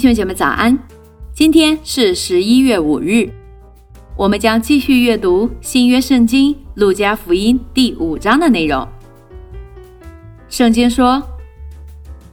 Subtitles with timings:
[0.00, 0.78] 兄姐妹早安，
[1.30, 3.28] 今天是十一月五日，
[4.16, 8.88] 我们将继续阅读新约圣经路加福音第五章的内容。
[10.48, 11.22] 圣经说，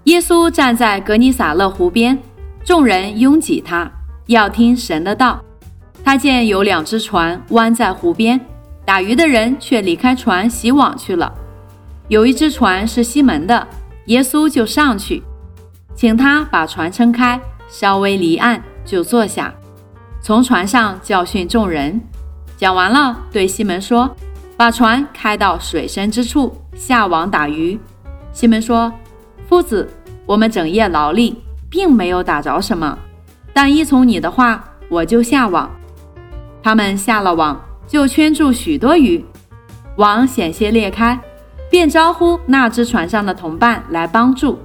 [0.06, 2.18] 耶稣站在格尼撒勒湖边，
[2.64, 3.92] 众人拥挤他，
[4.28, 5.44] 要听神的道。
[6.06, 8.40] 他见有两只船弯在湖边，
[8.86, 11.34] 打鱼的人却离开船洗网去了。
[12.08, 13.68] 有一只船是西门的，
[14.06, 15.22] 耶稣就上去。
[15.94, 19.54] 请他把船撑开，稍微离岸，就坐下，
[20.22, 22.00] 从船上教训众人。
[22.56, 24.10] 讲完了，对西门说
[24.58, 27.80] ：“把船开到水深之处，下网打鱼。”
[28.34, 28.92] 西门说
[29.48, 29.88] ：“夫子，
[30.26, 32.98] 我们整夜劳力，并没有打着什么，
[33.54, 35.70] 但依从你的话，我就下网。”
[36.64, 39.24] 他们下了网，就圈住许多鱼，
[39.98, 41.20] 网险些裂开，
[41.70, 44.60] 便招呼那只船上的同伴来帮助。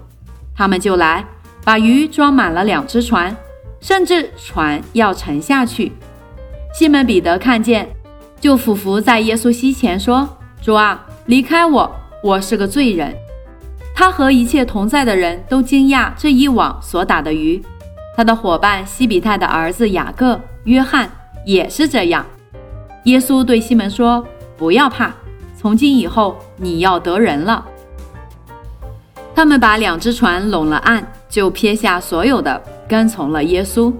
[0.54, 1.24] 他们就来，
[1.64, 3.36] 把鱼装满了两只船，
[3.80, 5.92] 甚至船要沉下去。
[6.74, 7.88] 西门彼得看见，
[8.40, 10.28] 就俯伏在耶稣膝前说
[10.60, 13.14] ：“主啊，离开我，我是个罪人。”
[13.94, 17.62] 他和一切同在的人都惊讶这一网所打的鱼。
[18.16, 21.10] 他的伙伴西比泰的儿子雅各、约翰
[21.44, 22.24] 也是这样。
[23.04, 25.12] 耶稣对西门说：“不要怕，
[25.56, 27.64] 从今以后你要得人了。”
[29.34, 33.90] 他们把两只船拢了岸，就撇下所有的，跟从了耶稣。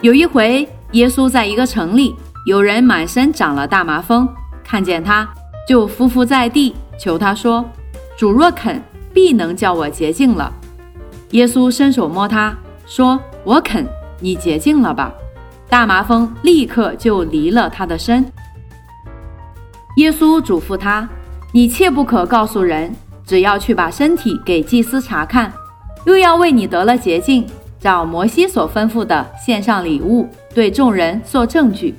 [0.00, 2.14] 有一回，耶稣在一个城里，
[2.46, 4.26] 有人满身长了大麻风，
[4.64, 5.28] 看见他，
[5.68, 7.62] 就伏伏在地，求他说
[8.16, 10.50] ：“主若肯，必能叫我洁净了。”
[11.32, 13.86] 耶稣伸手摸他，说：“我肯，
[14.20, 15.12] 你洁净了吧。”
[15.68, 18.24] 大麻风立刻就离了他的身。
[19.96, 21.06] 耶稣嘱咐他
[21.52, 22.90] ：“你切不可告诉人。”
[23.26, 25.52] 只要去把身体给祭司查看，
[26.04, 27.46] 又要为你得了洁净，
[27.80, 31.94] 照摩西所吩咐的献上礼物，对众人做证据。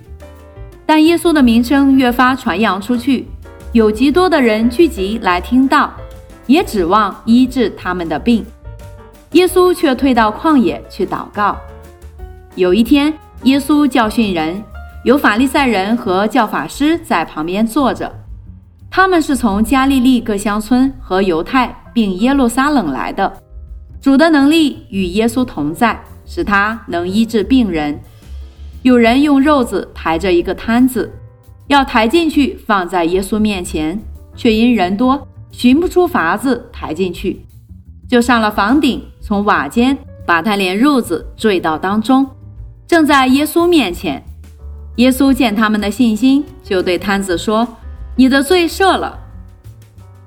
[0.85, 3.27] 但耶稣的名声越发传扬出去，
[3.71, 5.91] 有极多的人聚集来听到，
[6.45, 8.45] 也指望医治他们的病。
[9.31, 11.57] 耶稣却退到旷野去祷告。
[12.53, 13.11] 有一天，
[13.43, 14.63] 耶稣教训人，
[15.03, 18.11] 有法利赛人和教法师在旁边坐着。
[18.95, 23.29] 他们是从加利利各乡村和犹太并耶路撒冷来的。
[23.99, 27.99] 主的能力与耶稣同在，使他能医治病人。
[28.83, 31.11] 有人用褥子抬着一个摊子，
[31.67, 34.01] 要抬进去放在耶稣面前，
[34.33, 37.45] 却因人多寻不出法子抬进去，
[38.07, 42.25] 就上了房顶，从瓦间把他连褥子坠到当中，
[42.87, 44.23] 正在耶稣面前。
[44.95, 47.67] 耶稣见他们的信心，就对摊子说。
[48.15, 49.19] 你的罪赦了。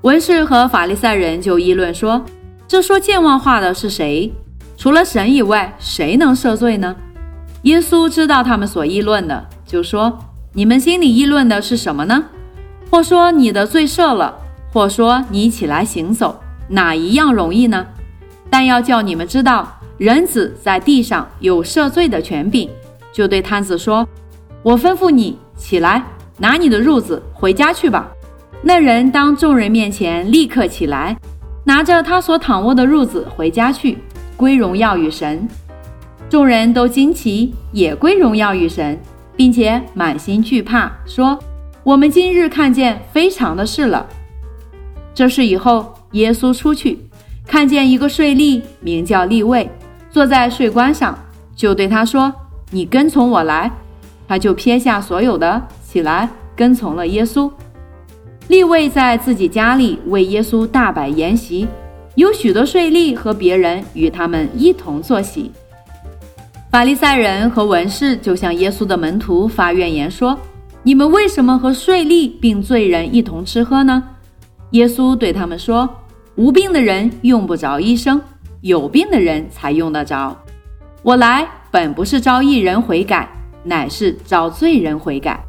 [0.03, 2.23] 文士和法利赛人就议论说
[2.69, 4.33] ：“这说健忘话的是谁？
[4.77, 6.95] 除了神以外，谁能赦罪呢？”
[7.63, 10.17] 耶稣知道他们所议论的，就说
[10.53, 12.25] ：“你们心里议论的是什么呢？
[12.91, 14.35] 或说你的罪赦了，
[14.73, 17.87] 或说你起来行走，哪一样容易呢？
[18.49, 22.69] 但要叫你们知道，人子在地上有赦罪的权柄。”
[23.13, 24.07] 就对摊子说
[24.63, 26.05] ：“我吩咐你起来。”
[26.39, 28.09] 拿你的褥子回家去吧。
[28.63, 31.17] 那人当众人面前立刻起来，
[31.65, 33.99] 拿着他所躺卧的褥子回家去，
[34.37, 35.47] 归荣耀与神。
[36.29, 38.99] 众人都惊奇，也归荣耀与神，
[39.37, 41.39] 并且满心惧怕，说
[41.83, 44.07] ：“我们今日看见非常的事了。”
[45.15, 46.99] 这事以后，耶稣出去，
[47.47, 49.71] 看见一个税吏，名叫利位，
[50.11, 51.19] 坐在税关上，
[51.57, 52.33] 就对他说
[52.71, 53.71] ：“你跟从我来。”
[54.29, 55.63] 他就撇下所有的。
[55.91, 57.51] 起来，跟从了耶稣。
[58.49, 61.67] 利位在自己家里为耶稣大摆筵席，
[62.15, 65.51] 有许多税吏和别人与他们一同坐席。
[66.71, 70.39] 法利赛人和文士就向耶稣的门徒发怨言说
[70.85, 74.03] ：“你们为什么和税吏并罪人一同吃喝呢？”
[74.73, 75.89] 耶稣对他们说
[76.37, 78.21] ：“无病的人用不着医生，
[78.61, 80.37] 有病的人才用得着。
[81.03, 83.27] 我来本不是招义人悔改，
[83.65, 85.43] 乃是招罪人悔改。”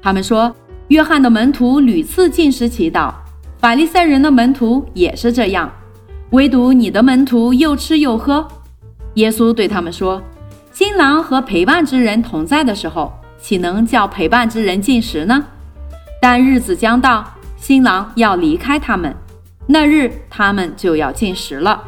[0.00, 0.54] 他们说
[0.88, 3.12] ：“约翰的门徒屡次进食祈祷，
[3.58, 5.70] 法利赛人的门徒也是这样，
[6.30, 8.46] 唯独你的门徒又吃又喝。”
[9.14, 10.22] 耶稣对他们说
[10.72, 15.44] ：“新郎和陪伴之人同在的时候，岂能叫陪伴之人进食呢？
[16.22, 17.24] 但日子将到，
[17.56, 19.14] 新郎要离开他们，
[19.66, 21.82] 那日他们就要进食了。”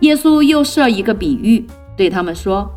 [0.00, 2.70] 耶稣又设一个比喻，对他们说：“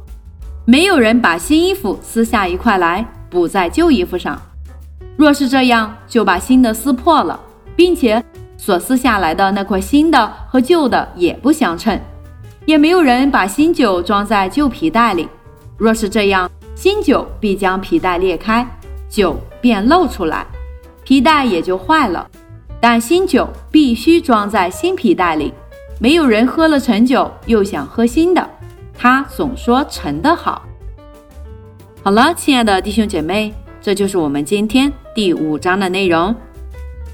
[0.64, 4.42] 没有人把新衣服撕下一块来。”补在旧衣服上，
[5.18, 7.38] 若是这样，就把新的撕破了，
[7.76, 8.24] 并且
[8.58, 12.00] 所撕下来的那块新的和旧的也不相称。
[12.66, 15.28] 也没有人把新酒装在旧皮袋里。
[15.78, 18.66] 若是这样，新酒必将皮带裂开，
[19.10, 20.48] 酒便漏出来，
[21.04, 22.26] 皮带也就坏了。
[22.80, 25.54] 但新酒必须装在新皮袋里。
[26.00, 28.50] 没有人喝了陈酒又想喝新的，
[28.98, 30.66] 他总说陈的好。
[32.06, 36.36] 好了，亲爱的弟兄姐妹，这就是我们今天第五章的内容。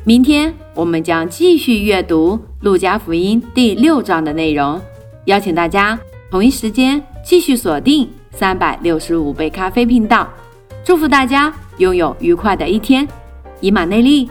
[0.04, 4.82] 明天我们将继续阅读《路加福音》第六章的内容。
[5.28, 5.98] 邀请大家
[6.30, 10.28] 同一时间继续锁定三百六十五杯咖啡频道。
[10.84, 13.08] 祝福大家拥有愉快的一天，
[13.62, 14.30] 以马内利。